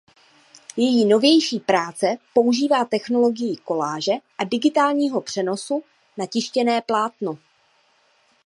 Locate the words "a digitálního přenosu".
4.37-5.83